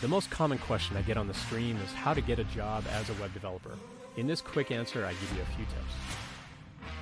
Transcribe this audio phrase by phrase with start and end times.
[0.00, 2.84] The most common question I get on the stream is how to get a job
[2.92, 3.76] as a web developer.
[4.16, 6.92] In this quick answer, I give you a few tips.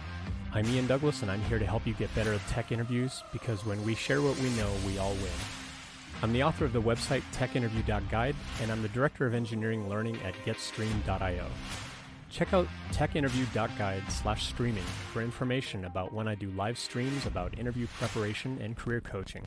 [0.55, 3.67] I'm Ian Douglas, and I'm here to help you get better at tech interviews because
[3.67, 5.39] when we share what we know, we all win.
[6.23, 10.35] I'm the author of the website techinterview.guide, and I'm the director of engineering learning at
[10.47, 11.47] getstream.io.
[12.31, 17.89] Check out techinterview.guide slash streaming for information about when I do live streams about interview
[17.99, 19.47] preparation and career coaching.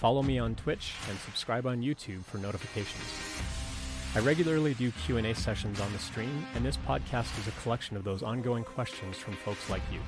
[0.00, 3.04] Follow me on Twitch and subscribe on YouTube for notifications.
[4.14, 8.04] I regularly do Q&A sessions on the stream, and this podcast is a collection of
[8.04, 10.00] those ongoing questions from folks like you.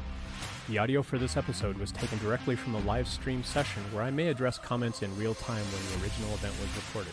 [0.71, 4.11] The audio for this episode was taken directly from a live stream session where I
[4.11, 7.13] may address comments in real time when the original event was recorded.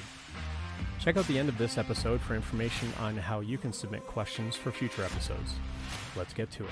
[1.01, 4.55] Check out the end of this episode for information on how you can submit questions
[4.55, 5.55] for future episodes.
[6.15, 6.71] Let's get to it.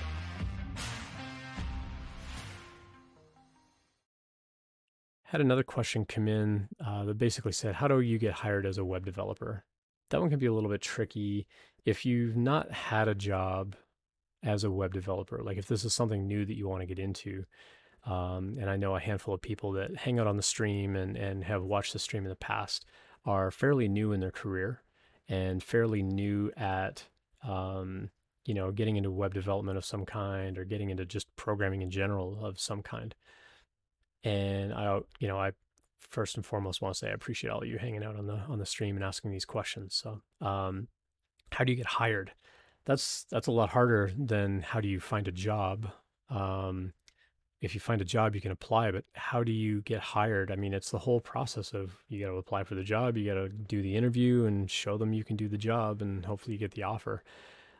[5.28, 8.78] Had another question come in uh, that basically said, How do you get hired as
[8.78, 9.62] a web developer?
[10.08, 11.46] That one can be a little bit tricky
[11.84, 13.76] if you've not had a job
[14.42, 15.42] as a web developer.
[15.42, 17.44] Like if this is something new that you want to get into.
[18.06, 21.14] Um, and I know a handful of people that hang out on the stream and,
[21.14, 22.86] and have watched the stream in the past
[23.26, 24.82] are fairly new in their career
[25.28, 27.04] and fairly new at
[27.46, 28.08] um,
[28.46, 31.90] you know getting into web development of some kind or getting into just programming in
[31.90, 33.14] general of some kind
[34.24, 35.52] and I, you know, I
[35.98, 38.40] first and foremost want to say I appreciate all of you hanging out on the
[38.48, 39.94] on the stream and asking these questions.
[39.94, 40.88] So, um,
[41.52, 42.32] how do you get hired?
[42.84, 45.88] That's that's a lot harder than how do you find a job.
[46.30, 46.92] Um,
[47.60, 50.52] if you find a job, you can apply, but how do you get hired?
[50.52, 53.26] I mean, it's the whole process of you got to apply for the job, you
[53.26, 56.52] got to do the interview and show them you can do the job, and hopefully
[56.54, 57.24] you get the offer.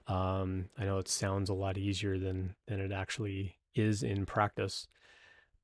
[0.08, 4.88] Um, I know it sounds a lot easier than than it actually is in practice.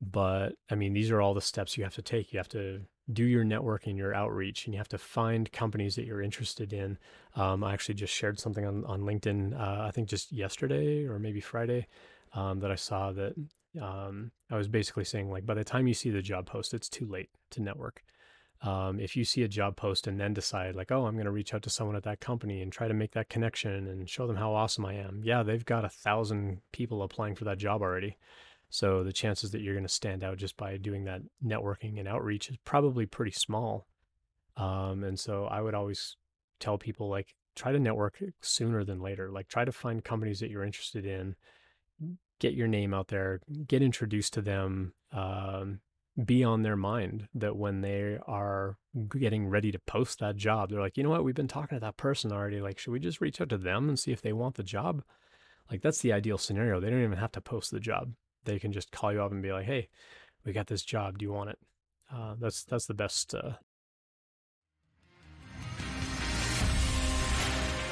[0.00, 2.32] But I mean, these are all the steps you have to take.
[2.32, 6.06] You have to do your networking, your outreach, and you have to find companies that
[6.06, 6.98] you're interested in.
[7.36, 11.18] Um, I actually just shared something on, on LinkedIn, uh, I think just yesterday or
[11.18, 11.86] maybe Friday,
[12.32, 13.34] um, that I saw that
[13.80, 16.88] um, I was basically saying, like, by the time you see the job post, it's
[16.88, 18.02] too late to network.
[18.62, 21.30] Um, if you see a job post and then decide, like, oh, I'm going to
[21.30, 24.26] reach out to someone at that company and try to make that connection and show
[24.26, 27.82] them how awesome I am, yeah, they've got a thousand people applying for that job
[27.82, 28.16] already.
[28.70, 32.08] So the chances that you're going to stand out just by doing that networking and
[32.08, 33.86] outreach is probably pretty small.
[34.56, 36.16] Um, and so I would always
[36.60, 39.30] tell people like try to network sooner than later.
[39.30, 41.36] Like try to find companies that you're interested in,
[42.40, 45.80] get your name out there, get introduced to them, um,
[46.24, 48.76] be on their mind that when they are
[49.08, 51.80] getting ready to post that job, they're like, you know what, we've been talking to
[51.80, 52.60] that person already.
[52.60, 55.02] Like, should we just reach out to them and see if they want the job?
[55.70, 56.78] Like, that's the ideal scenario.
[56.78, 58.12] They don't even have to post the job
[58.44, 59.88] they can just call you up and be like, "Hey,
[60.44, 61.18] we got this job.
[61.18, 61.58] Do you want it?"
[62.12, 63.34] Uh, that's that's the best.
[63.34, 63.52] Uh...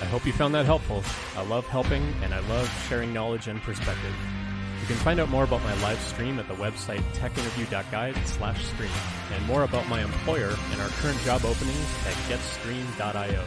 [0.01, 1.03] I hope you found that helpful.
[1.37, 4.15] I love helping and I love sharing knowledge and perspective.
[4.81, 8.91] You can find out more about my live stream at the website techinterview.guide slash stream
[9.33, 13.45] and more about my employer and our current job openings at getstream.io.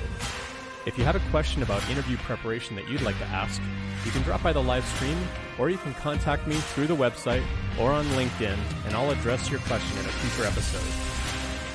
[0.85, 3.59] If you have a question about interview preparation that you'd like to ask,
[4.06, 5.18] you can drop by the live stream
[5.57, 7.44] or you can contact me through the website
[7.79, 10.85] or on LinkedIn and I'll address your question in a future episode.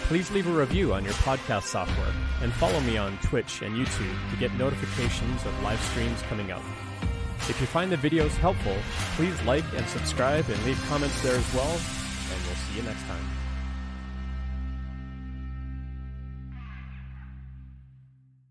[0.07, 4.31] Please leave a review on your podcast software and follow me on Twitch and YouTube
[4.31, 6.63] to get notifications of live streams coming up.
[7.49, 8.77] If you find the videos helpful,
[9.17, 13.03] please like and subscribe and leave comments there as well, and we'll see you next
[13.07, 13.50] time.